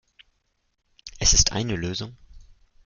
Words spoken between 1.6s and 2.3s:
Lösung.